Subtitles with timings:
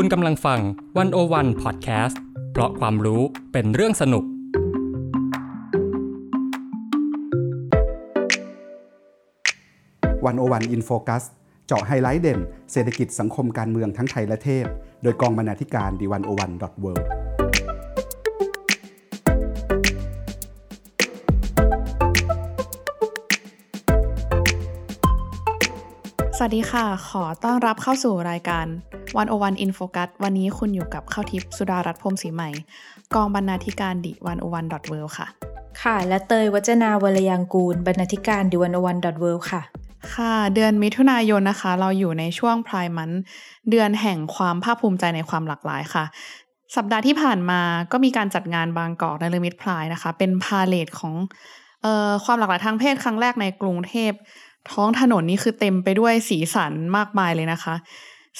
[0.00, 0.60] คุณกำลังฟัง
[0.98, 2.20] One O One Podcast
[2.52, 4.24] เพราะความรู้เป็นเรื่องสนุก
[10.26, 11.24] One O One In Focus
[11.66, 12.40] เจาะไฮไลท์เด่น
[12.72, 14.66] เศรษฐกิจสังคมการเมืองทั้งไทยและเทศ
[15.02, 16.92] โดยกองบรรณาธิการ The One O One dot World
[26.36, 28.68] สวัสดีค่ะ ขอต้อนรับเข้าสู่รายการ
[29.16, 32.50] One O One In Focus วันนี้คุณอยู่กับข้าวทิพย์สุดารัตน์พรมศรีใหม่
[33.14, 35.26] กองบรรณาธิการ The One O One dot World ค่ะ
[35.82, 39.62] ค่ะ และเตย วจนาวรรลยางกูร บรรณาธิการ The One O One dot World ค่ะ
[40.14, 43.10] ค่ะ เดือนมิถุนายนนะคะ เราอยู่ในช่วง Pride Month
[43.70, 46.04] เดือนแห่งความภาคภูมิใจในความหลากหลายค่ะ
[46.76, 47.60] สัปดาห์ที่ผ่านมา
[47.92, 51.14] ก็มีการจัดงานบางกอกนฤมิต Pride นะคะ เป็นพาเหรดของ
[51.82, 54.12] เอ่อความหลากหลายทางเพศครั้งแรกในกรุงเทพ
[54.72, 57.74] ท้องถนนนี่คือเต็มไปด้วยสีสันมากมายเลยนะคะ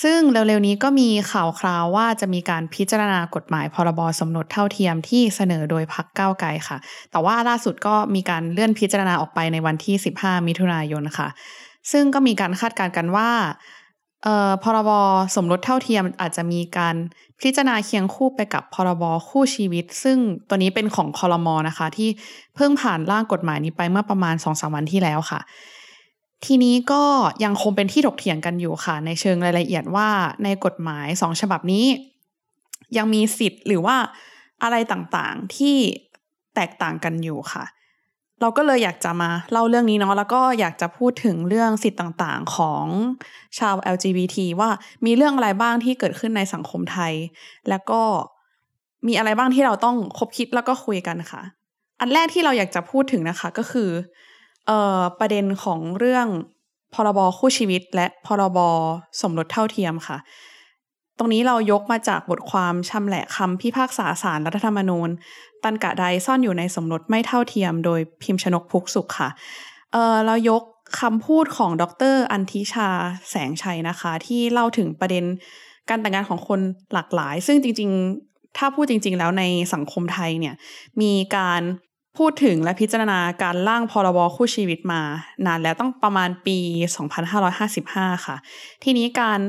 [0.03, 6.79] ซึ่งเร็วๆนี้ก็มีข่าวคราวว่าจะมีการพิจารณากฎหมายพรบสมรสเท่าเทียมที่เสนอโดยพักเก้าไกลค่ะ
[7.11, 11.29] แต่ว่าล่าสุดก็มีการเลื่อนพิจารณาออกไปในวันที่ 15 มิถุนายนค่ะ
[11.93, 13.31] ซึ่งก็มีการคาดการณ์กันว่า
[14.63, 14.91] พรบ
[15.35, 16.97] สมรสเท่าเทียมอาจจะมีการ
[17.41, 22.09] พิจารณาเคียงคู่ไปกับพรบคู่ชีวิต ซึ่งตัวนี้เป็นของคอรมอนะคะ ที่
[22.57, 25.41] เพิ่งผ่านร่างกฎหมายนี้ไปเมื่อประมาณ2-3วันที่แล้วค่ะ
[26.45, 27.03] ทีนี้ก็
[27.45, 30.09] ยังคงเป็นที่ถกเถียงกันอยู่ค่ะ ในเชิงรายละเอียดว่า
[30.45, 31.87] ในกฎหมายสองฉบับนี้
[32.97, 33.97] ยังมีสิทธิ์หรือว่า
[34.63, 35.77] อะไรต่างๆที่
[36.55, 37.65] แตกต่างกันอยู่ค่ะ
[38.41, 42.87] เราก็เลยอยากจะมาเล่าเรื่องนี้เนาะแล้วก็อยากจะพูดถึงเรื่องสิทธิ์ต่างๆของ
[43.59, 44.71] ชาว LGBT ว่า
[45.05, 47.13] มีเรื่องอะไรบ้างที่เกิดขึ้นในสังคมไทย
[47.69, 48.01] แล้วก็
[49.07, 51.43] มีอะไรบ้างที่เราต้องคบคิดแล้วก็คุยกันค่ะ
[52.01, 53.91] อันแรกที่เราอยากจะพูดถึงนะคะก็คือ
[54.69, 56.27] เอ่อประเด็นของเรื่อง
[56.95, 58.59] พรบคู่ชีวิต และพรบ
[59.21, 60.19] สมรสเท่าเทียมค่ะ
[61.19, 65.09] ตรงนี้เรายกมาจากบทความชำแหละคำพิพากษาสารรัฐธรรมนูญ
[65.65, 69.29] ตันกะใดซ่อนอยู่ในสมรสไม่เท่าเทียม โดยพิมพ์ชนกพุกสุขค่ะ
[69.93, 70.63] เออเรายก
[71.01, 71.85] คำพูดของด
[72.15, 72.89] รอันทิชา
[73.31, 75.25] แสงชัยนะคะ ที่เล่าถึงประเด็น
[75.89, 76.61] การแต่งงานของคน
[76.93, 77.91] หลากหลาย ซึ่งจริง
[78.25, 80.55] ๆ ถ้าพูดจริง ๆ แล้วในสังคมไทยเนี่ย
[81.01, 81.63] มีการ
[82.19, 85.01] พูดถึงและพิจารณาการร่างพรบคู่ชีวิตมา
[85.47, 86.59] นานแล้วต้องประมาณปี
[87.43, 88.37] 2555 ค่ะ
[88.85, 89.41] ทีนี้การ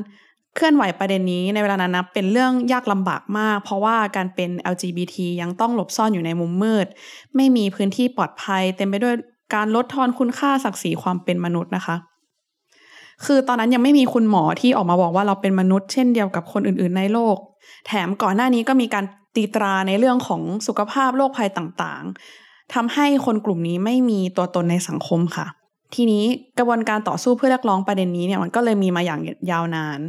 [0.56, 6.88] เคลื่อนไหวประเด็นนี้ในเวลานั้นนะเป็นเรื่องยากลำบากมาก เพราะว่าการเป็น LGBT ยังต้องหลบซ่อนอยู่ในมุมมืด
[7.36, 9.16] ไม่มีพื้นที่ปลอดภัย เต็มไปด้วย
[9.56, 11.96] การลดทอนคุณค่าศักดิ์ศรีความเป็นมนุษย์นะคะ
[13.26, 17.38] คือตอนนั้นยังไม่มีคุณหมอที่ออกมาบอกว่าเราเป็นมนุษย์เช่นเดียวกับคนอื่น ๆ ในโลก
[17.88, 22.39] แถมก่อนหน้านี้ก็มีการตีตราในเรื่องของสุขภาพโรคภัยต่างๆ
[22.74, 25.46] ทำให้คนกลุ่มนี้ไม่มีตัวตนในสังคมค่ะ
[25.96, 26.24] ทีนี้
[26.58, 29.20] กระบวนการต่อสู้เพื่อเรียกร้องประเด็นนี้เนี่ยมันก็เลยมีมาอย่าง
[29.52, 30.00] ยาวนาน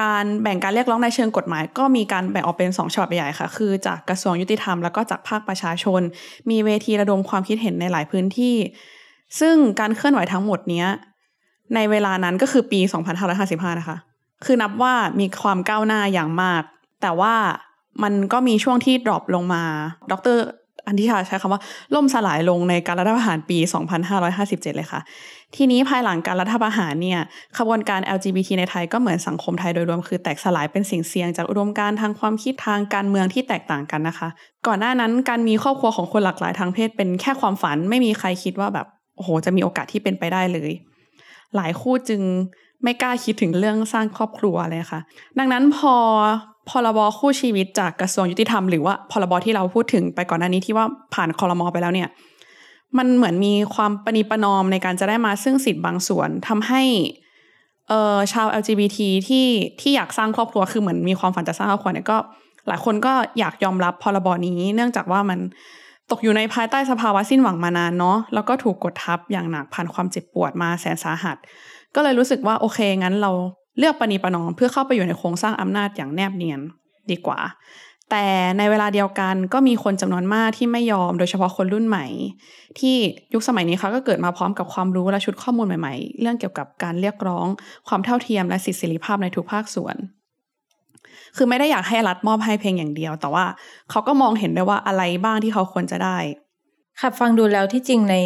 [0.00, 6.00] การแบ่งการเรียกร้องในเชิงกฎหมาย ก็มีการแบ่งออกเป็นสองฉบับใหญ่ค่ะ คือจากกระทรวงยุติธรรมแล้วก็จากภาคประชาชน
[6.50, 8.56] มีเวทีระดมความคิดเห็นในหลายพื้นที่
[9.40, 10.88] ซึ่งการเคลื่อนไหวทั้งหมดเนี้ย
[11.74, 12.80] ในเวลานั้นก็คือปี
[13.30, 13.96] 2555 นะคะ
[14.44, 16.62] คือนับว่ามีความก้าวหน้าอย่างมาก
[17.02, 17.34] แต่ว่า
[18.02, 19.64] มันก็มีช่วงที่ drop ลงมา
[20.10, 20.38] ดร
[20.86, 21.60] อันทิชาใช้คำว่า
[21.94, 23.58] ล่มสลายลงในการรัฐประหารปี
[24.16, 25.00] 2557 เลยค่ะ
[25.56, 27.20] ทีนี้ภายหลังการรัฐประหารเนี่ย
[27.58, 34.28] ขบวนการ LGBT ในไทยก็เหมือนสังคมไทยโดยรวมคือแตกสลายเป็นสิ่งเสี่ยงจากอุดมการณ์ทางความคิดทางการเมืองที่แตกต่างกันนะคะ
[34.66, 38.86] ก่อนหน้านั้นการมีครอบครัวของคนหลากหลายทางเพศเป็นแค่ความฝันไม่มีใครคิดว่าแบบ
[39.16, 40.70] โอ้โหจะมีโอกาสที่เป็นไปได้เลย
[41.56, 42.22] หลายคู่จึง
[42.82, 45.00] ไม่กล้าคิดถึงเรื่องสร้างครอบครัวเลยค่ะ
[45.38, 45.94] ดังนั้นพอ
[46.68, 52.08] พรบคู่ชีวิตจากกระทรวงยุติธรรมหรือว่าพรบที่เราพูดถึงไปก่อนหน้านี้ที่ว่าผ่านคอรมอไปแล้วเนี่ย
[52.98, 56.82] มันเหมือนมีความปณีประนอมในการจะได้มาซึ่งสิทธิ์บางส่วนทำให้
[57.88, 59.46] เอ่อชาว LGBT ที่
[59.80, 62.16] ที่อยากสร้างครอบครัวคือเหมือนมีความฝันจะสร้างครอบครัวเนี่ยก็
[62.68, 65.38] หลายคนก็อยากยอมรับพรบนี้ เนื่องจากว่ามัน
[66.10, 71.36] ตกอยู่ในภายใต้สภาวะสิ้นหวังมานานเนาะแล้วก็ถูกกดทับอย่างหนักผ่านความเจ็บปวดมาแสนสาหัส
[71.94, 73.32] ก็เลยรู้สึกว่าโอเคงั้นเรา
[73.78, 76.60] เลือกปณีประนอมเพื่อเข้าไปอยู่ในโครงสร้างอำนาจอย่างแนบเนียน
[77.10, 77.40] ดีกว่า
[78.10, 78.26] แต่
[78.58, 82.06] ในเวลาเดียวกันก็มีคนจำนวนมากที่ไม่ยอมโดยเฉพาะคนรุ่นใหม่
[82.78, 82.96] ที่
[83.34, 87.46] ยุคสมัยนี้เขาก็เกิดมาพร้อมกับความรู้และชุดข้อมูลใหม่ๆ เรื่องเกี่ยวกับการเรียกร้อง
[87.88, 89.96] ความเท่าเทียมและสิทธิเสรีภาพในทุกภาคส่วน
[91.36, 93.44] คือไม่ได้อยากให้รัฐมอบให้เพียงอย่างเดียว แต่ว่า
[93.90, 96.18] เขาก็มองเห็นได้ว่าอะไรบ้างที่เขาควรจะได้
[97.00, 98.16] ค่ะฟังดูแล้วที่จริงใน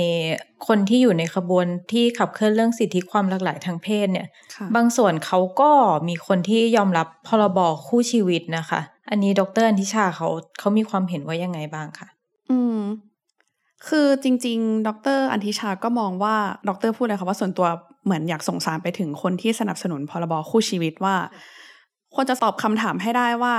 [0.67, 5.71] คนที่อยู่ในขบวนที่ขับเคลื่อนเรื่องสิทธิความหลากหลายทางเพศเนี่ยค่ะบางส่วนเขาก็
[6.09, 8.81] มีคนที่ยอมรับพรบคู่ชีวิตนะคะ
[9.11, 10.29] อันนี้ดรอันทิชาเขา
[10.59, 12.09] เขามีความเห็นว่ายังไงบ้างคะ
[12.51, 12.81] อืม
[13.89, 16.37] คือจริง ๆ ดรอันทิชาก็มองว่า
[16.69, 17.67] ดรพูดเลยค่ะว่าส่วนตัว
[18.05, 21.17] เหมือนอยากส่งสารไปถึงคนที่สนับสนุนพรบคู่ชีวิตว่า
[22.15, 23.55] ควรจะตอบคำถามให้ได้ว่า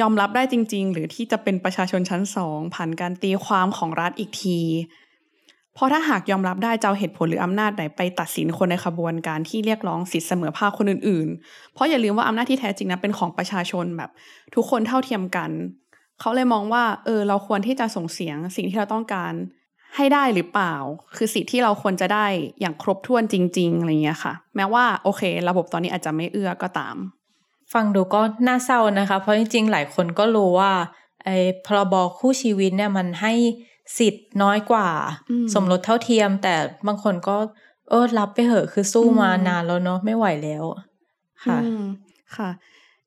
[0.00, 4.60] ยอมรับได้จริง ๆ หรือที่จะเป็นประชาชนชั้นสองผ่านการตีความของรัฐอีกที
[5.74, 14.10] เพราะถ้าหากยอมรับได้จะเอาเหตุผลหรืออำนาจไหนไปตัดสินคนในขบวนการที่เรียกร้องสิทธิเสมอภาคคนอื่น ๆ เพราะอย่าลืมว่าอำนาจที่แท้จริงนะเป็นของประชาชนแบบ
[14.54, 15.50] ทุกคนเท่าเทียมกัน
[16.20, 19.32] เขาเลยมองว่า เออ เราควรที่จะส่งเสียงสิ่งที่เราต้องการ
[19.96, 20.74] ให้ได้หรือเปล่า
[21.16, 22.26] คือสิทธิที่เราควรจะได้
[22.60, 26.96] อย่างครบถ้วนจริง ๆอะไรเงี้ยค่ะ แม้ว่าโอเค ระบบตอนนี้อาจจะไม่เอื้อก็ตาม
[27.72, 30.72] ฟังดูก็น่าเศร้านะคะ เพราะจริงๆ หลายคนก็รู้ว่า
[31.24, 31.36] ไอ้
[31.66, 33.32] พรบคู่ชีวิตเนี่ยมันให้
[33.98, 34.88] สิทธิ์น้อยกว่า
[35.30, 36.54] อืมสมรสเท่าเทียม แต่
[36.86, 37.36] บางคนก็
[37.90, 40.64] เออรับไปเหอะคือสู้อืมมานานแล้วเนาะไม่ไหวแล้ว
[41.44, 41.84] ค่ะอืม
[42.36, 42.50] ค่ะ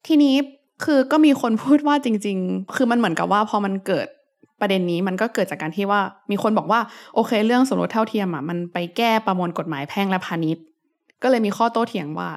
[0.07, 0.35] ทีนี้
[0.83, 4.07] คือก็มีคนพูดว่าจริง ๆ คือมันเหมือนกับว่าพอมันเกิด
[4.59, 6.01] ประเด็นนี้มันก็เกิดจากการที่ว่า
[6.31, 6.79] มีคนบอกว่า
[7.13, 10.63] โอเค เรื่องสมรสเท่าเทียมอะมันไปแก้ประมวลกฎหมายแพ่งและพาณิชย์
[11.21, 12.29] ก็เลยมีข้อโต้เถียงว่า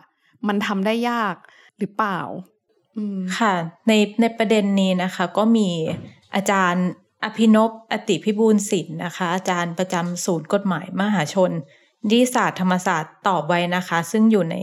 [0.49, 1.35] มันทำได้ยาก
[1.79, 2.21] หรือเปล่า
[3.39, 3.55] ค่ะ
[3.89, 5.69] ในในประเด็นนี้นะคะ ก็มี
[6.35, 6.87] อาจารย์
[7.25, 11.51] อภินพอติพิบูลศิลป์นะคะ อาจารย์ประจำศูนย์กฎหมายมหาชน
[12.09, 14.57] นิติศาสตร์ธรรมศาสตร์ตอบไว้นะคะ ซึ่งอยู่ใน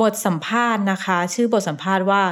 [0.00, 2.22] บทสัมภาษณ์นะคะ ชื่อบทสัมภาษณ์ว่า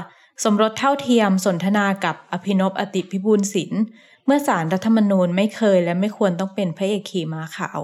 [0.45, 3.83] สมรสเท่าเทียมสนทนากับอภินพอติพิบูลศิลป์
[4.27, 7.81] เมื่อสารรัฐธรรมนูญไม่เคยและไม่ควรต้องเป็นพระเอกขี่ม้าขาว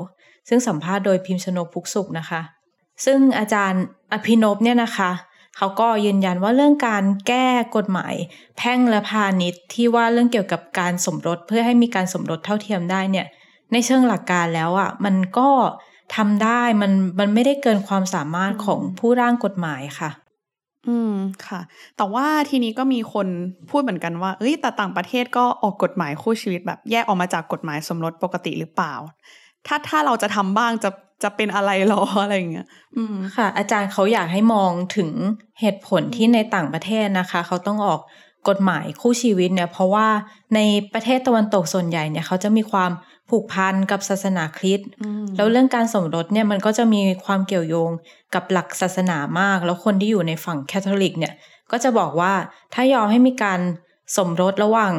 [0.49, 2.41] ซึ่งสัมภาษณ์โดยพิมพ์ชนกพุกสุขนะคะ
[3.05, 3.83] ซึ่งอาจารย์
[4.13, 5.11] อภินพเนี่ยนะคะ
[5.59, 7.47] เขาก็ยืนยันว่าเรื่องการแก้
[7.77, 8.15] กฎหมาย
[8.59, 13.27] แพ่งและพาณิชย์ที่ว่าเรื่องเกี่ยวกับการสมรสเพื่อให้มีการสมรสเท่าเทียมได้เนี่ย
[13.73, 15.49] ในเชิงหลักการแล้วอะมันก็
[16.17, 20.11] ทำได้มันมันไม่ได้เกินความสามารถของผู้ร่างกฎหมายค่ะ
[20.89, 21.15] อืม
[21.47, 21.61] ค่ะ
[21.97, 23.27] แต่ว่าทีนี้ก็มีคน
[23.71, 28.95] พูดเหมือนกันว่า เอ้ยแต่ต่างประเทศก็ออกกฎหมายคู่ชีวิตแบบแยกออกมาจากกฎหมายสมรสปกติหรือเปล่า
[29.67, 30.91] ถ้าถ้าเราจะทำบ้างจะ
[31.23, 32.67] จะเป็นอะไรหรออะไรอย่างเงี้ย
[32.97, 35.11] อืมค่ะ อาจารย์เขาอยากให้มองถึง
[35.61, 38.01] เหตุผลที่ในต่างประเทศนะคะ เขาต้องออก
[38.49, 40.09] กฎหมายคู่ชีวิตเนี่ย เพราะว่า
[40.55, 40.61] ใน
[40.95, 42.91] ประเทศตะวันตกส่วนใหญ่เนี่ยเขาจะมีความ
[43.31, 47.91] ผูกพันกับศาสนาคริสต์อืมแล้วเรื่องการสมรสเนี่ยมันก็จะมีความเกี่ยวโยง
[48.35, 51.35] กับหลักศาสนามาก แล้วคนที่อยู่ในฝั่งแคทอลิกเนี่ย
[51.71, 52.33] ก็จะบอกว่า
[52.75, 53.61] ถ้ายอมให้มีการ
[54.17, 54.93] สมรสระหว่าง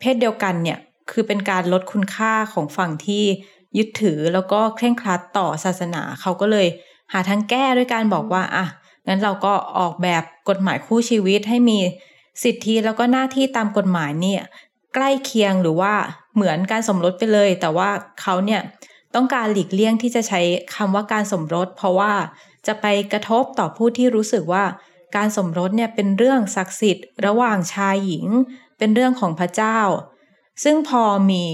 [0.00, 0.78] เพศเดียวกันเนี่ย
[1.10, 3.24] คือเป็นการลดคุณค่าของฝั่งที่
[3.78, 6.66] ยึดถือแล้วก็เคร่งครัดต่อศาสนา เขาก็เลย
[7.12, 8.66] หาทางแก้ด้วยการบอกว่าอะ
[9.06, 11.78] งั้นเราก็ออกแบบกฎหมายคู่ชีวิตให้มี
[12.42, 14.42] สิทธิแล้วก็หน้าที่ตามกฎหมายเนี่ย
[14.94, 15.94] ใกล้เคียงหรือว่า
[16.34, 17.90] เหมือนการสมรสไปเลย แต่ว่า
[18.22, 18.60] เขาเนี่ย
[19.14, 20.40] ต้องการหลีกเลี่ยงที่จะใช้
[20.74, 22.12] คำว่าการสมรส เพราะว่า
[22.66, 24.64] จะไปกระทบต่อผู้ที่รู้สึกว่า
[25.16, 28.26] การสมรสเนี่ยเป็นเรื่องศักดิ์สิทธิ์ ระหว่างชายหญิง
[28.78, 29.78] เป็นเรื่องของพระเจ้า
[30.64, 31.44] ซึ่งพอมี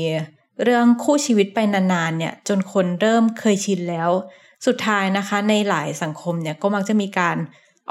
[0.62, 4.10] เรื่องคู่ชีวิตไปนานๆเนี่ยจนคนเริ่มเคยชินแล้ว
[4.66, 7.36] สุดท้ายนะคะในหลายสังคมเนี่ยก็มักจะมีการ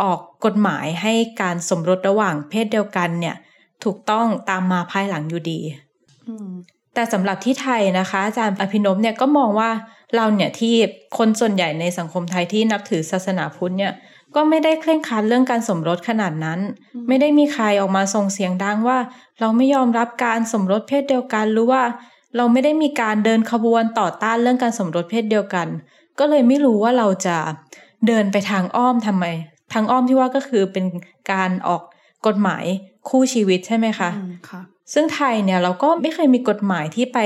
[0.02, 3.36] ออกกฎหมายให้การสมรสระหว่างเพศเดียวกันเนี่ย
[3.84, 5.60] ถูกต้องตามมาภายหลังอยู่ดี
[6.28, 6.50] อืม
[6.94, 9.72] แต่สำหรับที่ไทยนะคะ อาจารย์อภินพเนี่ยก็มองว่า
[10.16, 10.74] เราเนี่ยที่
[11.18, 13.94] คนส่วนใหญ่ในสังคมไทยที่นับถือศาสนาพุทธเนี่ย
[14.36, 16.60] ก็ไม่ได้เคร่งครัดเรื่องการสมรสขนาดนั้น
[17.08, 18.98] ไม่ได้มีใครออกมาส่งเสียงดังว่า
[19.40, 21.84] เราไม่ยอมรับการสมรสเพศเดียวกันหรือว่า
[22.38, 25.68] เราไม่ได้มีการเดินขบวนต่อต้านเรื่องการสมรสเพศเดียวกัน
[26.20, 27.38] ก็เลยไม่รู้ว่าเราจะ
[28.08, 29.26] เดินไปทางอ้อมทำไม
[29.74, 30.86] ทางอ้อมที่ว่าก็คือเป็น
[31.32, 31.82] การออก
[32.28, 32.66] กฎหมาย
[33.10, 34.62] คู่ชีวิตใช่ไหมคะอืมค่ะ
[34.94, 37.20] ซึ่งไทยเนี่ยเราก็ไม่เคยมีกฎหมายที่ไป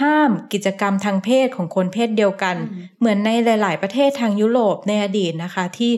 [0.00, 3.30] ห้ามกิจกรรมทางเพศของคนเพศเดียวกันอืมเหมือนใน
[3.62, 5.92] หลาย ๆ ประเทศทางยุโรปในอดีตนะคะ ที่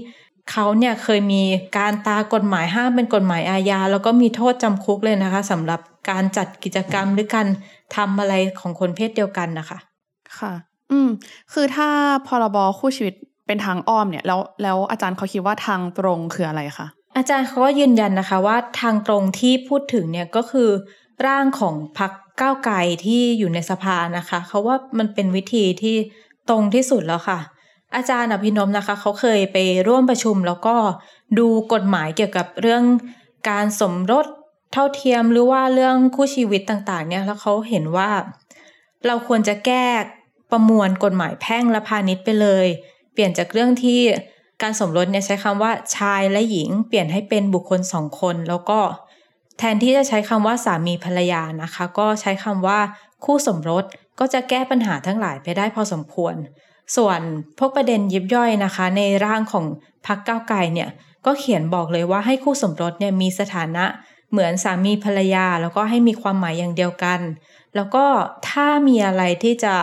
[0.50, 1.42] เขาเนี่ยเคยมี
[1.78, 7.46] การตากฎหมายห้ามเป็นกฎหมายอาญาแล้วก็มีโทษจำคุกเลยนะคะสำหรับการจัดกิจกรรมหรือการ
[7.96, 9.78] ทำอะไรของคนเพศเดียวกันนะคะ
[10.38, 10.52] ค่ะ
[10.90, 11.08] อืม
[11.52, 11.88] คือถ้า
[12.26, 13.14] พรบคู่ชีวิต
[13.46, 16.86] เป็นทางอ้อมเนี่ยแล้วแล้วอาจารย์เขาคิดว่าทางตรงคืออะไรคะ
[17.16, 20.70] อาจารย์เขาก็ยืนยันนะคะว่าทางตรงที่พูดถึงเนี่ยก็คือ
[21.26, 25.96] ร่างของพรรคก้าวไกลที่อยู่ในสภานะคะเขาว่ามันเป็นวิธีที่
[26.48, 27.38] ตรงที่สุดแล้วค่ะ
[27.94, 29.56] อาจารย์อภินมนะคะ เขาเคยไป
[29.88, 30.76] ร่วมประชุมแล้วก็
[31.38, 32.84] ดูกฎหมายเกี่ยวกับเรื่อง
[33.50, 34.26] การสมรส
[34.72, 38.10] เท่าเทียมหรือว่าเรื่องคู่ชีวิตต่างๆ เนี่ยแล้วเขาเห็นว่า
[39.06, 39.86] เราควรจะแก้
[40.50, 42.66] ประมวลกฎหมายแพ่งและพาณิชย์ไปเลย
[43.12, 44.00] เปลี่ยนจากเรื่องที่
[44.62, 48.80] การสมรสเนี่ยใช้คำว่าชายและหญิง เปลี่ยนให้เป็นบุคคลสองคน แล้วก็
[49.58, 52.78] แทนที่จะใช้คำว่าสามีภรรยานะคะ ก็ใช้คำว่า
[53.24, 53.84] คู่สมรส
[54.18, 56.34] ก็จะแก้ปัญหาทั้งหลายไปได้พอสมควร
[56.96, 57.20] ส่วน
[57.58, 59.64] พวกประเด็นยิบย่อยนะคะ ในร่างของ
[60.06, 60.88] พรรคก้าวไกลเนี่ย
[61.26, 63.84] ก็เขียนบอกเลยว่าให้คู่สมรสเนี่ยมีสถานะ
[64.30, 67.20] เหมือนสามีภรรยา แล้วก็ให้มีความหมายอย่างเดียวกัน
[67.76, 68.04] แล้วก็
[68.48, 69.74] ถ้ามีอะไรที่จะ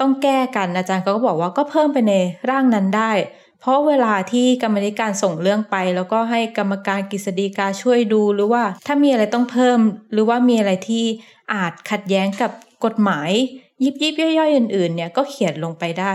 [0.00, 2.14] ต้องแก้กันอาจารย์ก็บอกว่าก็เพิ่มไปใน
[2.50, 3.12] ร่างนั้นได้
[3.60, 9.80] เพราะเวลาที่กรรมธิการส่งเรื่องไป แล้วก็ให้กรรมการกฤษฎีกาช่วยดูหรือว่าถ้ามีอะไรต้องเพิ่ม
[10.12, 11.04] หรือว่ามีอะไรที่
[11.52, 12.50] อาจขัดแย้งกับ
[12.84, 13.30] กฎหมาย
[13.84, 16.12] ยิบยิบย่อยๆอื่นๆ เนี่ยก็เขียนลงไปได้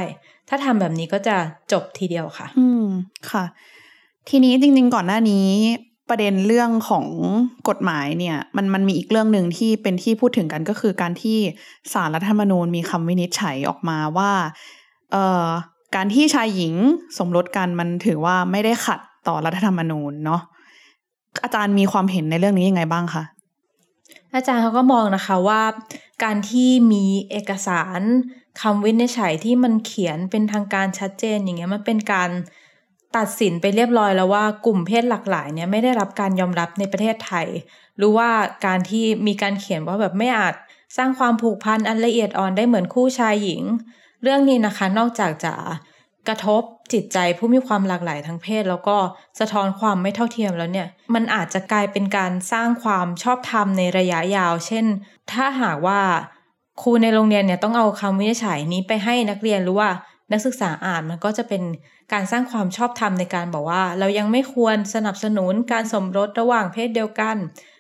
[0.50, 1.36] ถ้าทำแบบนี้ก็จะ
[1.72, 2.86] จบทีเดียวค่ะ อืม
[3.32, 3.44] ค่ะ
[4.30, 5.48] ทีนี้จริง ๆ ก่อนหน้านี้
[6.10, 7.06] ประเด็นเรื่องของ
[7.70, 11.38] กฎหมายเนี่ยมันมันมีอีกเรื่องหนึ่งที่เป็นที่พูดถึงกันก็คือการที่
[11.94, 14.32] สารรัฐธรรมนูญมีคำวินิจฉัยออกมาว่า
[15.12, 15.48] เอ่อ
[15.96, 16.74] การที่ชายหญิง
[17.18, 20.42] สมรสกันมันถือว่าไม่ได้ขัดต่อรัฐธรรมนูญเนาะ
[21.44, 23.24] อาจารย์มีความเห็นในเรื่องนี้ยังไงบ้างคะ
[24.36, 25.62] อาจารย์เขาก็มองนะคะว่า
[26.24, 28.02] การที่มีเอกสาร
[28.62, 32.30] คำวินิจฉัยที่มันเขียนเป็นทางการชัดเจนอย่างเงี้ยมันเป็นการ
[33.18, 37.48] ตัดสินไปเรียบร้อยแล้วว่ากลุ่มเพศหลากหลายเนี่ยไม่ได้รับการยอมรับในประเทศไทย
[37.98, 38.30] หรือว่า
[38.66, 40.56] การที่มีการเขียนว่าแบบไม่อาจ
[40.98, 43.62] สร้างความผูกพันอันละเอียดอ่อนได้เหมือนคู่ชายหญิง
[44.24, 45.54] เรื่องนี้นะคะนอกจากจะ
[46.28, 46.64] กระทบ
[46.94, 48.98] จิตใจผู้มีความหลากหลายทางเพศ แล้วก็
[49.40, 54.86] สะท้อนความไม่เท่าเทียมแล้วเนี่ย มันอาจจะกลายเป็นการสร้างความชอบธรรมในระยะยาว เช่น
[55.32, 56.02] ถ้าหากว่า
[56.82, 59.90] ครูในโรงเรียนเนี่ยต้องเอาคำวินิจฉัยนี้ไปให้นักเรียนหรือว่า
[60.32, 61.62] นักศึกษาอ่านมันก็จะเป็น
[62.14, 67.38] การสร้างความชอบธรรมในการบอกว่า เรายังไม่ควรสนับสนุนการสมรสระหว่างเพศเดียวกัน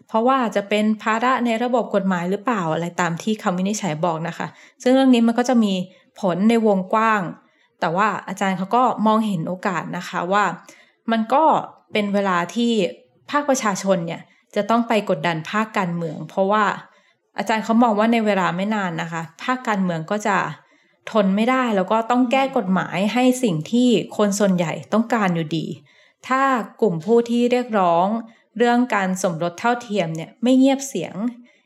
[0.08, 4.48] เพราะว่าจะเป็นภาระในระบบกฎหมายหรือเปล่าอะไรตามที่คำวินิจฉัยบอกนะคะ
[4.84, 5.74] ซึ่งเรื่องนี้มันก็จะมี
[6.20, 7.22] ผลในวงกว้าง
[7.79, 10.46] แต่ว่าอาจารย์เขาก็มองเห็นโอกาสนะคะว่า
[11.12, 11.44] มันก็
[11.91, 12.72] เป็นเวลาที่
[13.32, 14.22] ภาคประชาชนเนี่ย
[14.55, 16.65] จะต้องไปกดดันภาคการเมือง เพราะว่า
[17.38, 20.38] อาจารย์เขามองว่าในเวลาไม่นานนะคะ ภาคการเมืองก็จะ
[21.12, 25.65] ทนไม่ได้แล้วก็ต้องแก้กฎหมายให้สิ่งที่คนส่วนใหญ่ต้องการอยู่ดี
[26.27, 26.41] ถ้า
[26.82, 28.08] กลุ่มผู้ที่เรียกร้อง
[28.58, 31.15] เรื่องการสมรสเท่าเทียมเนี่ยไม่เงียบเสียง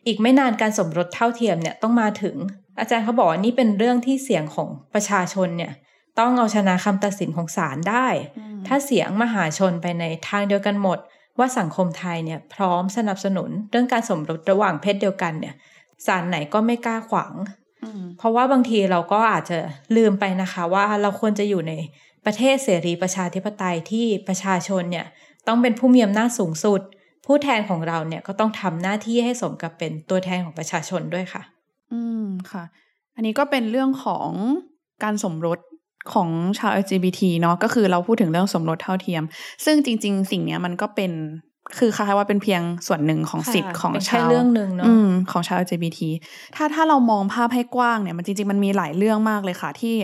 [0.05, 2.35] อีกไม่นานการสมรสเท่าเทียมเนี่ยต้องมาถึง
[2.79, 5.73] อาจารย์เขาบอกว่านี่เป็นเรื่องที่เสียงของประชาชนเนี่ย
[6.19, 8.07] ต้องเอาชนะคำตัดสินของศาลได้
[8.67, 10.99] ถ้าเสียงมหาชนไปในทางเดียวกันหมด
[11.39, 15.55] ว่าสังคมไทยเนี่ยพร้อมสนับสนุนเรื่องการสมรสระหว่างเพศเดียวกันเนี่ย
[16.05, 17.33] ศาลไหนก็ไม่กล้าขวาง
[18.17, 19.59] เพราะว่าบางทีเราก็อาจจะ
[19.95, 21.73] ลืมไปนะคะ ว่าเราควรจะอยู่ใน
[22.25, 25.05] ประเทศเสรีประชาธิปไตยที่ประชาชนเนี่ย
[25.47, 26.81] ต้องเป็นผู้มีอำนาจสูงสุด
[27.25, 31.41] ผู้แทนของเราเนี่ยก็ต้องทำหน้าที่ให้สมกับเป็นตัวแทนของประชาชนด้วยค่ะ
[31.93, 32.63] อืมค่ะ
[33.15, 34.29] อันนี้ก็เป็นเรื่องของ
[35.03, 35.59] การสมรส
[36.13, 36.29] ของ
[36.59, 39.23] ชาว LGBT เนาะก็คือเราพูดถึงเรื่องสมรสเท่าเทียม
[39.65, 41.11] ซึ่งจริง ๆ สิ่งนี้มันก็เป็น
[41.77, 44.87] คือคล้ายว่าเป็นเพียงส่วนหนึ่งของสิทธิ์ของชาวเรื่องหนึ่งเนาะ
[45.31, 45.99] ของชาว LGBT
[46.55, 49.95] ถ้าถ้าเรามองภาพให้กว้างเนี่ยมันจริงๆมันมีหลายเรื่องมากเลยค่ะ ที่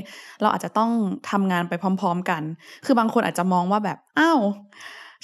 [0.42, 0.92] เราอาจจะต้อง
[1.32, 2.42] ทำงานไปพร้อม ๆ กัน
[2.86, 4.40] คือบางคนอาจจะมองว่าแบบอ้าว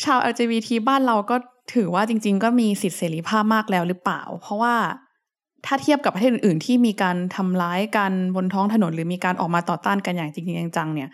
[0.03, 1.35] ชาว LGBT บ้านเราก็
[1.73, 4.75] ถือว่าจริง ๆ ก็มีสิทธิเสรีภาพมากแล้วหรือเปล่า เพราะว่า
[5.65, 11.09] ถ้าเทียบกับประเทศอื่น ๆ ที่มีการทำร้ายกันบนท้องถนน หรือมีการออกมาต่อต้านกันอย่างจริงจังๆเนี่ย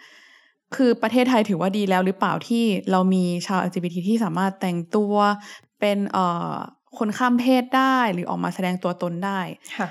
[0.75, 5.15] คือประเทศไทยถือว่าดีแล้วหรือเปล่าที่เรามีชาว LGBT ที่สามารถแต่งตัว
[5.79, 6.53] เป็นเอ่อ
[6.97, 9.39] คนข้ามเพศได้หรือออกมาแสดงตัวตนได้
[9.77, 9.87] ค่ะ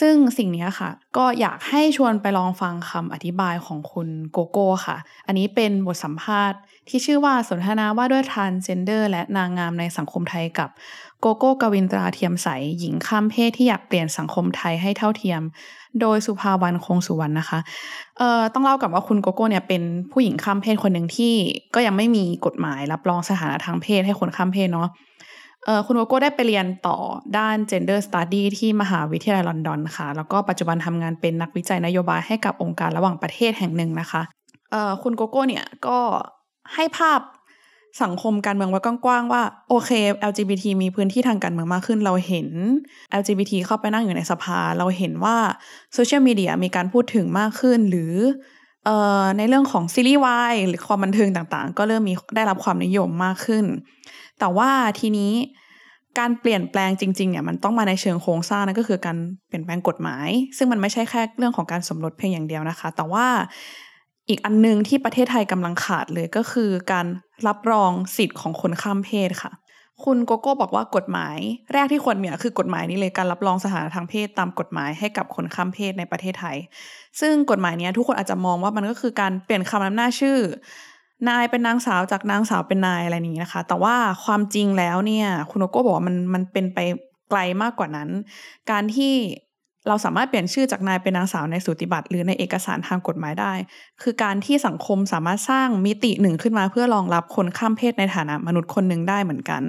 [0.00, 10.68] ซึ่งสิ่งนี้ค่ะ ก็อยากให้ชวนไปลองฟังคำอธิบายของคุณโกโก้ค่ะ อันนี้เป็นบทสัมภาษณ์ที่ชื่อว่าสนทนาว่าด้วย transgender และนางงามในสังคมไทยกับ
[11.20, 15.42] โกโก้กวินตราเทียมใส หญิงข้ามเพศที่อยากเปลี่ยนสังคมไทยให้เท่าเทียม
[16.00, 17.58] โดยสุภาวันคงสุวรรณนะคะ
[18.18, 21.34] เอ่อต้องเล่ากับว่าคุณโกโก้เนี่ยเป็นผู้หญิงข้ามเพศคนหนึ่งที่
[21.74, 24.88] ก็ยังไม่มีกฎหมายรับรองสถานะทางเพศให้คนข้ามเพศเนาะ
[25.86, 26.96] คุณโกโก้ได้ไปเรียนต่อ
[27.38, 34.22] ด้าน gender study ที่มหาวิทยาลัยลอนดอนค่ะ แล้วก็ปัจจุบันทำงานเป็นนักวิจัยนโยบายให้กับองค์การระหว่างประเทศแห่งหนึ่งนะคะ
[34.70, 35.98] เออคุณโกโก้เนี่ยก็
[36.74, 37.20] ให้ภาพ
[38.02, 39.90] สังคมการเมืองไว้กว้างๆว่า โอเค
[40.30, 42.48] LGBT มีพื้นที่ทางการเมืองมากขึ้น เราเห็น
[43.20, 45.36] LGBT เข้าไปนั่งอยู่ในสภา เราเห็นว่า
[45.94, 48.14] โซเชียลมีเดียมีการพูดถึงมากขึ้นหรือ
[48.84, 53.64] เอ่อในเรื่องของซีรีส์วายหรือความบันเทิงต่างๆ ก็เริ่มมีได้รับความนิยมมากขึ้น
[54.38, 55.32] แต่ว่าทีนี้
[56.18, 59.16] การเปลี่ยนแปลงจริงๆเนี่ยมันต้องมาในเชิงโครงสร้างนั่นก็คือการ
[59.48, 63.26] เปลี่ยนแปลงกฎหมาย ซึ่งมันไม่ใช่แค่เรื่องของการสมรสเพียงอย่างเดียวนะคะ แต่ว่า
[64.28, 67.06] อีกอันนึงที่ประเทศไทยกำลังขาดเลยก็คือการ
[67.46, 69.52] รับรองสิทธิ์ของคนข้ามเพศค่ะ
[70.04, 71.38] คุณโกโก้บอกว่ากฎหมาย
[71.72, 76.56] แรกที่ควรมีคือกฎหมายนี้เลยการรับรองสถานะทางเพศตามกฎหมายให้กับคนข้ามเพศในประเทศไทย
[77.20, 80.38] ซึ่งกฎหมายนี้ทุกคนอาจจะมองว่ามันก็คือการเปลี่ยนคำนำหน้าชื่อ
[81.28, 83.94] นายเป็นนางสาวจากนางสาวเป็นนายอะไรนี้นะคะ แต่ว่า
[84.24, 86.78] ความจริงแล้วเนี่ย คุณโกโก้บอกว่ามันมันเป็นไป
[87.28, 88.08] ไกลมากกว่านั้น
[88.70, 89.14] การที่
[89.88, 93.52] เราสามารถเปลี่ยนชื่อจากนายเป็นนางสาวในสูติบัตรหรือในเอกสารทางกฎหมายได้
[94.02, 99.62] คือการที่สังคมสามารถสร้างมิติหนึ่งขึ้นมา เพื่อรองรับคนข้ามเพศในฐานะมนุษย์คนหนึ่งได้เหมือนกัน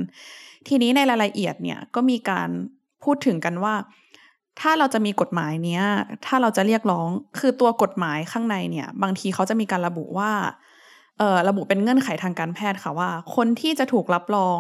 [0.68, 2.50] ทีนี้ในรายละเอียดเนี่ยก็มีการ
[3.04, 3.76] พูดถึงกันว่า
[4.60, 5.84] ถ้าเราจะมีกฎหมายเนี้ย
[6.26, 7.08] ถ้าเราจะเรียกร้อง
[7.40, 10.32] คือตัวกฎหมายข้างในเนี่ย บางทีเขาจะมีการระบุว่า
[11.50, 14.60] ระบุเป็นเงื่อนไขทางการแพทย์ค่ะว่า คนที่จะถูกรับรอง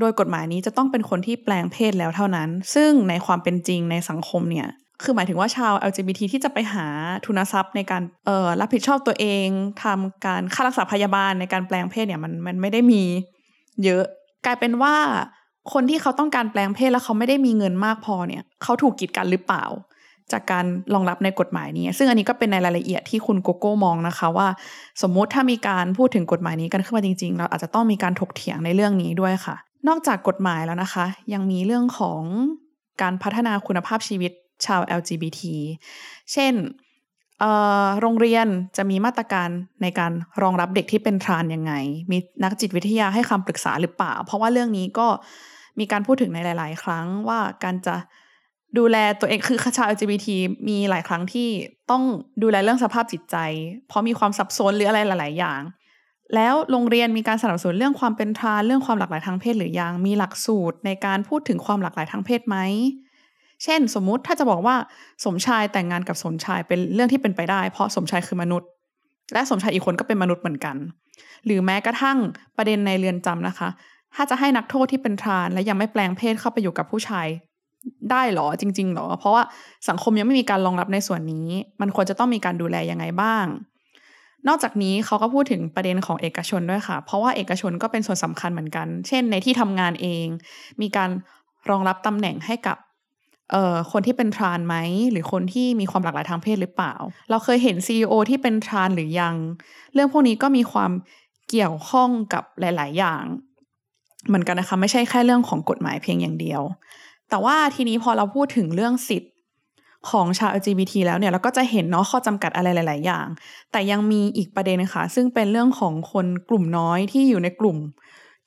[0.00, 4.68] โดยกฎหมายนี้จะต้องเป็นคนที่แปลงเพศแล้วเท่านั้น ซึ่งในความเป็นจริงในสังคมเนี่ย
[5.02, 6.86] คือหมายถึงว่าชาว LGBT ที่จะไปหา
[7.26, 9.48] ทุนทรัพย์ในการเอ่อรับผิดชอบตัวเอง
[9.82, 13.02] ทำการค่ารักษาพยาบาลในการแปลงเพศเนี่ยมันมันไม่ได้มี
[13.84, 14.04] เยอะ
[14.46, 14.94] กลายเป็นว่า
[15.72, 19.64] คนที่เขาต้องการแปลงเพศแล้วเขาไม่ได้มีเงินมากพอเนี่ยเขาถูกกีดกันหรือเปล่า
[20.32, 20.64] จากการ
[20.94, 24.48] รองรับในกฎหมายนี้ ซึ่งอันนี้ก็เป็นในรายละเอียดที่คุณโกโก้มองนะคะว่า
[25.02, 29.56] สมมุติถ้ามีการพูดถึงกฎหมายนี้กันขึ้นมาจริง ๆ เราอาจจะต้องมีการถกเถียงในเรื่องนี้ด้วยค่ะ
[29.88, 32.22] นอกจากกฎหมายแล้วนะคะ ยังมีเรื่องของ
[33.02, 34.32] การพัฒนาคุณภาพชีวิต
[34.66, 35.40] ชาว LGBT
[36.32, 36.54] เช่น
[38.00, 39.48] โรงเรียนจะมีมาตรการ
[39.82, 41.72] ในการรองรับเด็กที่เป็นทรานยังไง
[42.10, 45.08] มีนักจิตวิทยาให้คำปรึกษาหรือเปล่า เพราะว่าเรื่องนี้ก็
[45.78, 47.96] มีการพูดถึงในหลาย ๆ ครั้งว่าการจะ
[48.78, 50.28] ดูแลตัวเองคือชาว LGBT
[50.68, 51.48] มีหลายครั้งที่
[51.90, 52.02] ต้อง
[52.42, 53.36] ดูแลเรื่องสภาพจิตใจ
[53.88, 55.60] เพราะมีความสับสนหรืออะไรหลาย ๆ อย่าง
[56.34, 62.56] แล้วโรงเรียนมีการสนับสนุนเรื่องความเป็นทรานเรื่องความหลากหลายทางเพศหรือยังมีหลักสูตรในการพูดถึงความหลากหลายทางเพศไหม
[63.64, 64.76] เช่น สมมุติถ้าจะบอกว่า
[65.24, 68.68] สมชายแต่งงานกับสมชายเป็นเรื่องที่เป็นไปได้ เพราะสมชายคือมนุษย์
[69.32, 70.76] และสมชายอีกคนก็เป็นมนุษย์เหมือนกัน
[71.44, 72.18] หรือแม้กระทั่ง
[72.56, 73.68] ประเด็นในเรือนจำนะคะ
[74.14, 77.26] ถ้าจะให้นักโทษที่เป็นทรานและยังไม่แปลงเพศเข้าไปอยู่กับผู้ชาย
[78.10, 79.42] ได้หรอจริงๆหรอ เพราะว่า
[79.88, 81.48] สังคมยังไม่มีการรองรับในส่วนนี้
[81.80, 83.46] มันควรจะต้องมีการดูแลยังไงบ้าง
[84.48, 90.26] นอกจากนี้เขาก็พูดถึงประเด็นของเอกชนด้วยค่ะ เพราะว่าเอกชนก็เป็นส่วนสำคัญเหมือนกัน เช่น ในที่ทำงานเอง
[90.80, 91.10] มีการ
[91.70, 92.76] รองรับตำแหน่งให้กับ
[93.52, 94.76] เอ่อคนที่เป็นทรานไหม
[95.10, 96.94] หรือคนที่มีความหลากหลายทางเพศหรือเปล่า
[97.30, 99.34] เราเคยเห็น CEO ที่เป็นทรานหรือยัง
[99.94, 100.90] เรื่องพวกนี้ก็มีความ
[101.50, 103.24] เกี่ยวข้องกับหลาย ๆ อย่าง
[104.26, 106.62] เหมือนกันนะคะ ไม่ใช่แค่เรื่องของกฎหมายเพียงอย่างเดียว
[107.30, 109.32] แต่ว่าทีนี้พอเราพูดถึงเรื่องสิทธิ์
[110.10, 113.26] ของชาว LGBT แล้วเนี่ยเราก็จะเห็นเนาะข้อจำกัดอะไรหลาย ๆ อย่าง
[113.72, 117.78] แต่ยังมีอีกประเด็นนะคะซึ่งเป็นเรื่องของคนกลุ่มน้อยที่อยู่ในกลุ่ม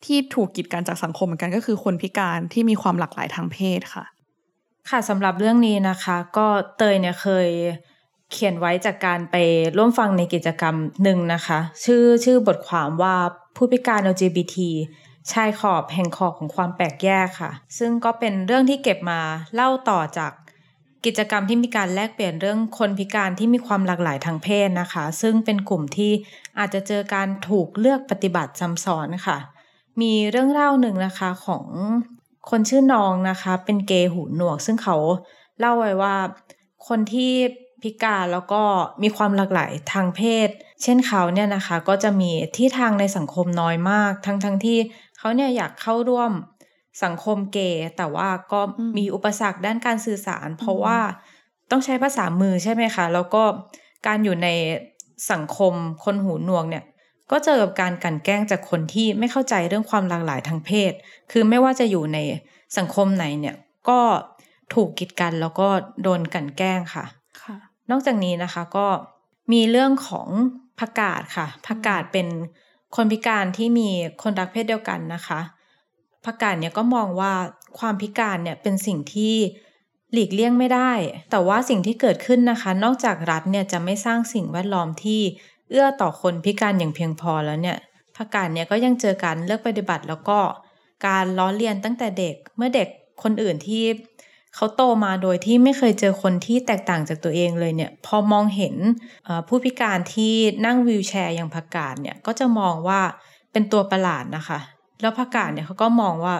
[0.05, 4.05] ที่ถูกกีดกันจากสังคมเหมือนกันก็คือคนพิการที่มีความหลากหลายทางเพศค่ะ
[4.89, 7.49] ค่ะสำหรับเรื่องนี้นะคะ ก็เตยเนี่ยเคย
[8.31, 9.35] เขียนไว้จากการไป
[9.77, 13.15] ร่วมฟังในกิจกรรมหนึ่งนะคะ ชื่อชื่อบทความว่า
[13.55, 14.55] ผู้พิการ LGBT
[15.31, 19.19] ชายขอบแห่งขอบของความแปลกแยกค่ะ ซึ่งก็เป็นเรื่องที่เก็บมา
[19.53, 20.31] เล่าต่อจาก
[21.05, 26.11] กิจกรรมที่มีการแลกเปลี่ยนเรื่องคนพิการที่มีความหลากหลายทางเพศนะคะ ซึ่งเป็นกลุ่มที่
[26.59, 29.37] อาจจะเจอการถูกเลือกปฏิบัติซ้ำซ้อนค่ะ
[30.01, 31.65] มีเรื่องเล่าหนึ่งนะคะของ
[32.49, 34.97] คนชื่อน้องนะคะ เป็นเกย์หูหนวก ซึ่งเขา
[35.59, 36.15] เล่าไว้ว่า
[36.87, 37.33] คนที่
[37.81, 38.61] พิการแล้วก็
[39.01, 40.49] มีความหลากหลายทางเพศ
[40.83, 44.77] เช่นเขาเนี่ยนะคะ ก็จะมีที่ทางในสังคมน้อยมาก ทั้งทั้งที่
[45.19, 46.31] เขาเนี่ยอยากเข้าร่วม
[47.03, 48.61] สังคมเกย์แต่ว่าก็
[48.97, 50.97] มีอุปสรรคด้านการสื่อสาร เพราะว่า
[51.71, 53.43] ต้องใช้ภาษามือใช่ไหมคะ แล้วก็
[54.07, 54.47] การอยู่ใน
[55.31, 56.83] สังคมคนหูหนวกเนี่ย
[57.31, 60.91] ก็เจอกับการกันแกล้งจากคนที่ไม่เข้าใจเรื่องความหลากหลายทางเพศ
[61.31, 62.17] คือไม่ว่าจะอยู่ใน
[62.77, 63.55] สังคมไหนเนี่ย
[63.89, 63.99] ก็
[64.73, 65.67] ถูกกีดกันแล้วก็
[66.03, 67.05] โดนกันแกล้งค่ะ
[67.41, 67.55] ค่ะ
[67.91, 68.87] นอกจากนี้นะคะก็
[69.53, 70.27] มีเรื่องของ
[70.79, 72.27] ผักกาดค่ะผักกาดเป็น
[72.95, 73.89] คนพิการที่มี
[74.21, 75.39] คนรักเพศเดียวกันนะคะ
[76.25, 77.33] ผักกาดเนี่ยก็มองว่า
[77.79, 79.35] ความพิการเนี่ยเป็นสิ่งที่
[80.13, 80.91] หลีกเลี่ยงไม่ได้
[81.31, 85.21] แต่ว่าสิ่งที่เกิดขึ้นนะคะ นอกจากรัฐเนี่ยจะไม่สร้างสิ่งแวดล้อมที่
[85.69, 87.77] เอื้อต่อคนพิการอย่างเพียงพอแล้วเนี่ย
[88.15, 90.39] ผักกาดเนี่ยก็ยังเจอการเลือกปฏิบัติแล้วก็
[91.07, 92.87] การล้อเลียนตั้งแต่เด็ก เมื่อเด็ก
[93.23, 93.83] คนอื่นที่
[94.55, 98.75] เขาโตมาโดยที่ไม่เคยเจอคนที่แตกต่างจากตัวเองเลยเนี่ย พอมองเห็น
[99.47, 100.33] ผู้พิการที่
[100.65, 103.01] นั่งวีลแชร์อย่างผักกาดเนี่ยก็จะมองว่า
[103.51, 104.59] เป็นตัวประหลาดนะคะ
[105.01, 106.35] แล้วผักกาดเนี่ยเขาก็มองว่า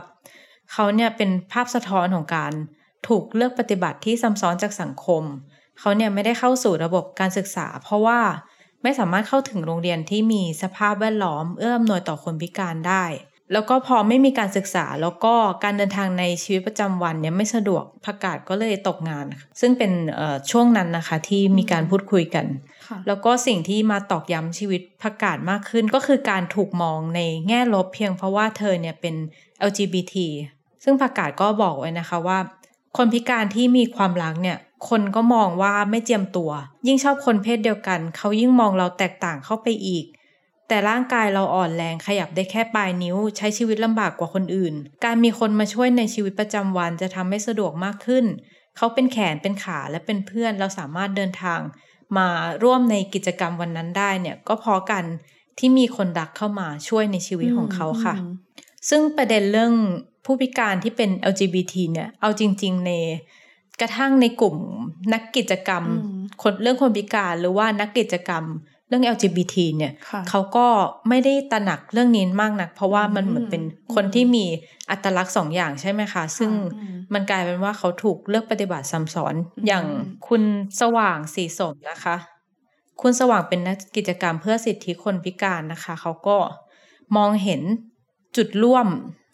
[0.72, 2.52] เขาเนี่ยเป็นภาพสะท้อนของการ
[3.08, 5.24] ถูกเลือกปฏิบัติที่ซ้ำซ้อนจากสังคม
[5.80, 8.20] เขาเนี่ยไม่ได้เข้าสู่ระบบการศึกษา เพราะว่า
[8.84, 13.04] ไม่สามารถเข้าถึงโรงเรียนที่มีสภาพแวดล้อมเอื้ออำนวยต่อคนพิการได้
[13.54, 15.34] แล้วก็พอไม่มีการศึกษาแล้วก็
[15.64, 19.26] การเดินทางในชีวิตประจำวันเนี่ยไม่สะดวกประกาศก็เลยตกงาน
[19.60, 19.92] ซึ่งเป็น
[20.52, 22.46] ช่วงนั้นนะคะที่มีการพูดคุยกัน
[23.08, 29.16] แล้วก็สิ่งที่มาตอกย้ำชีวิตประกาศมากขึ้นก็คือการถูกมองในแง่ลบเพียงเพราะว่าเธอเนี่ยเป็น
[29.70, 30.16] LGBT
[30.84, 32.40] ซึ่งประกาศก็บอกไว้นะคะว่า
[32.98, 34.58] คนพิการที่มีความรักเนี่ย
[34.90, 36.52] คนก็มองว่าไม่เจียมตัว
[36.88, 40.06] ยิ่งชอบคนเพศเดียวกัน เขายิ่งมองเราแตกต่างเข้าไปอีก
[40.70, 44.74] แต่ร่างกายเราอ่อนแรงขยับได้แค่ปลายนิ้ว ใช้ชีวิตลำบากกว่าคนอื่น
[45.06, 48.26] การมีคนมาช่วยในชีวิตประจำวันจะทำให้สะดวกมากขึ้น
[48.78, 51.60] เขาเป็นแขนเป็นขาและเป็นเพื่อนเราสามารถเดินทาง
[52.18, 52.28] มา
[52.64, 55.04] ร่วมในกิจกรรมวันนั้นได้เนี่ยก็เพราะกัน
[55.60, 58.16] ที่มีคนรักเข้ามาช่วยในชีวิตของเขาค่ะ
[58.90, 59.74] ซึ่งประเด็นเรื่อง
[60.26, 62.92] ผู้พิการที่เป็น LGBT เนี่ย เอาจริง ๆ ใน
[63.82, 64.56] กระทั่งในกลุ่ม
[65.14, 65.84] นักกิจกรรม
[66.42, 68.44] คนเรื่องคนพิการหรือว่านักกิจกรรม
[68.90, 70.68] เรื่อง LGBT เนี่ยค่ะเขาก็
[71.10, 73.64] ไม่ได้ตระหนักเรื่องนี้มากนัก เพราะว่ามันเหมือนเป็น
[73.96, 74.46] คนที่มี
[74.90, 79.86] อัตลักษณ์สองอย่างใช่ไหมคะ ซึ่งอืมมันกลายเป็นว่าเขาถูกเลือกปฏิบัติซ้ำซ้อนอืมอย่าง
[80.28, 80.44] คุณ
[80.82, 82.16] สว่างสีสมนะคะ
[83.02, 86.38] คุณสว่างเป็นนักกิจกรรมเพื่อสิทธิคนพิการนะคะ เขาก็
[87.16, 87.62] มองเห็น
[88.38, 88.88] จุดร่วม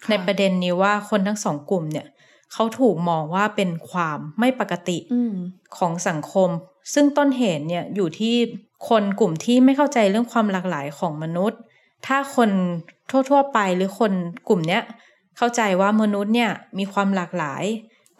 [0.09, 2.07] ในประเด็นนี้ว่าคนทั้งสองกลุ่มเนี่ย
[2.53, 5.33] เขาถูกมองว่าเป็นความไม่ปกติอืม
[5.77, 6.49] ของสังคม
[6.93, 8.35] ซึ่งต้นเหตุเนี่ยอยู่ที่
[8.87, 11.59] คนกลุ่มที่ไม่เข้าใจเรื่องความหลากหลายของมนุษย์
[12.05, 12.49] ถ้าคน
[13.29, 14.11] ทั่ว ๆ ไปหรือคน
[14.47, 14.83] กลุ่มเนี้ย
[15.37, 17.63] เข้าใจว่ามนุษย์เนี่ยมีความหลากหลาย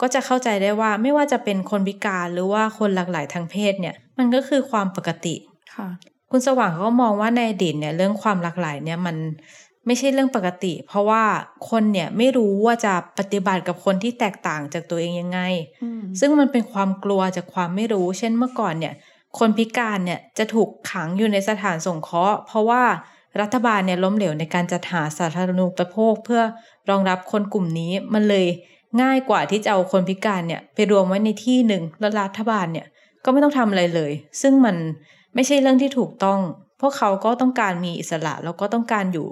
[0.00, 5.34] ก็จะเข้าใจได้ว่าไม่ว่าจะเป็นคนพิการหรือว่าคนหลากหลายทางเพศเนี่ยมันก็คือความปกติ
[5.74, 5.88] ค่ะ
[6.30, 9.16] คุณสว่างเขาก็มองว่าในอดีตเนี่ยเรื่องความหลากหลายเนี่ยมัน
[9.86, 11.22] ไม่ใช่เรื่องปกติ เพราะว่า
[11.70, 15.40] คนเนี่ยไม่รู้ว่าจะปฏิบัติกับคนที่แตกต่างจากตัวเองยังไง
[15.82, 18.94] อืมซึ่งมันเป็นความกลัวจากความไม่รู้ เช่นเมื่อก่อนเนี่ย
[19.38, 22.84] คนพิการเนี่ยจะถูกขังอยู่ในสถานสงเคราะห์ เพราะว่า
[23.40, 26.42] รัฐบาลเนี่ยล้มเหลวในการจัดหาสาธารณูปโภคเพื่อ
[26.90, 28.46] รองรับคนกลุ่มนี้มันเลย
[29.02, 32.86] ง่ายกว่าที่จะเอาคนพิการเนี่ยไปรวมไว้ในที่หนึ่งแล้วรัฐบาลเนี่ย
[33.24, 34.76] ก็ไม่ต้องทำอะไรเลย ซึ่งมัน
[35.34, 36.40] ไม่ใช่เรื่องที่ถูกต้อง
[36.80, 39.26] พวกเขาก็ต้องการมีอิสระแล้วก็ต้องการอยู่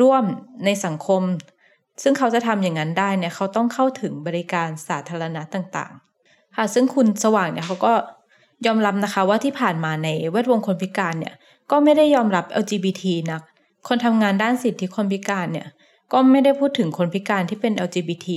[0.00, 0.24] ร่วม
[0.64, 1.22] ในสังคม
[2.02, 7.92] ซึ่งเขาจะทำอย่างนั้นได้เนี่ยเขาต้องเข้าถึงบริการสาธารณะต่างๆค่ะซึ่งคุณสว่างเนี่ยเขาก็
[8.66, 11.34] ยอมรับนะคะว่าที่ผ่านมาในแวดวงคนพิการเนี่ย
[11.70, 13.42] ก็ไม่ได้ยอมรับ LGBT นัก
[13.88, 15.66] คนทำงานด้านสิทธิคนพิการเนี่ย
[16.12, 18.28] ก็ไม่ได้พูดถึงคนพิการที่เป็น LGBT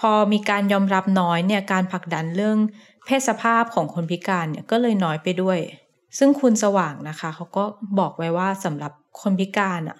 [0.00, 2.58] พอมีการยอมรับน้อยเนี่ยการผลักดันเรื่อง
[3.04, 5.58] เพศสภาพของคนพิการเนี่ยก็เลยน้อยไปด้วย
[6.18, 7.64] ซึ่งคุณสว่างนะคะเขาก็
[7.98, 9.98] บอกไว้ว่าสำหรับคนพิการอะ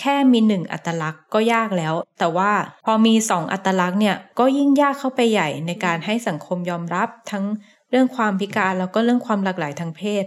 [0.00, 2.50] แค่มีหนึ่งอัตลักษณ์ก็ยากแล้ว แต่ว่า
[2.84, 7.44] พอมีสองอัตลักษณ์เนี่ยก็ยิ่งยากเข้าไปใหญ่ในการให้สังคมยอมรับทั้ง
[7.90, 10.24] เรื่องความพิการแล้วก็เรื่องความหลากหลายทางเพศ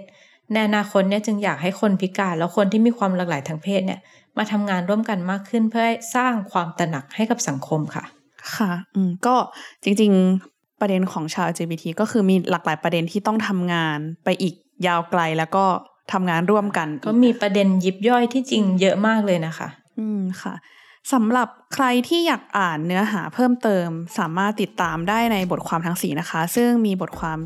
[0.51, 3.99] ในอนาคตเนี่ยจึงอยากให้คนพิการแล้วคนที่มีความหลากหลายทางเพศเนี่ย
[4.37, 8.03] มาทำงานร่วมกันมากขึ้นเพื่อให้สร้างความตระหนักให้กับสังคมค่ะ
[8.55, 9.35] ค่ะ อืมก็
[9.83, 14.53] จริงๆประเด็นของชาว LGBT ก็คือมีหลากหลายประเด็นที่ต้องทำงานไปอีก
[14.87, 15.65] ยาวไกลแล้วก็
[16.11, 19.67] ทำงานร่วมกัน ก็มีประเด็นยิบย่อยที่จริงเยอะมากเลยนะคะ
[19.99, 20.53] อืมค่ะ
[21.11, 23.87] สำหรับใครที่อยากอ่านเนื้อหาเพิ่มเติม
[24.17, 27.39] สามารถติดตามได้ในบทความทั้งสีนะคะ ซึ่งมีบทความ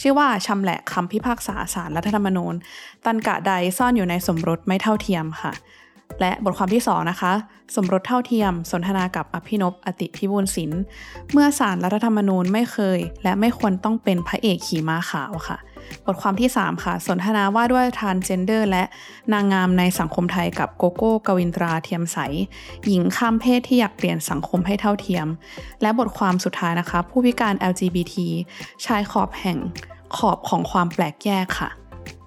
[0.00, 2.54] ชื่อว่าชำแหละคำพิพากษาศาลรัฐธรรมนูญ
[3.04, 5.52] ตรรกะใดซ่อนอยู่ในสมรสไม่เท่าเทียมค่ะ
[6.20, 7.32] และบทความที่ 2 นะคะ
[7.76, 10.82] สมรสเท่าเทียม สนทนากับอภินพอติพิบูลศิลป์
[11.32, 15.58] เมื่อศาลรัฐธรรมนูญไม่เคย และไม่ควรต้องเป็นพระเอกขี่ม้าขาวค่ะ
[16.06, 18.84] บทความที่ 3 ค่ะ สนทนาว่าด้วย transgender และ
[19.32, 22.18] นางงามในสังคมไทยกับโกโก้กวินตราเทียมใส
[22.86, 25.26] หญิงข้ามเพศที่อยากเปลี่ยนสังคมให้เท่าเทียม
[25.82, 28.14] และบทความสุดท้ายนะคะ ผู้พิการ LGBT
[28.84, 29.58] ชายขอบแห่ง
[30.16, 31.68] ขอบของความแปลกแยกค่ะ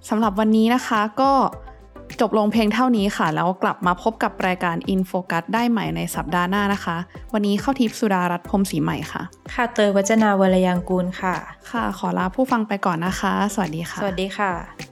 [0.10, 1.32] สำหรับวันนี้นะคะก็
[2.20, 6.98] จบลงเพียงเท่านี้ค่ะ แล้วกลับมาพบกับรายการ In Focus ได้ใหม่ในสัปดาห์หน้านะคะ
[7.34, 9.22] วันนี้เข้าทิพย์สุดารัตน์พรหมศรีใหม่ค่ะ
[9.54, 11.34] ค่ะเตยวัจนาวรยังกูลค่ะ
[11.72, 14.91] ค่ะ ขอลาผู้ฟังไปก่อนนะคะ สวัสดีค่ะ สวัสดีค่ะ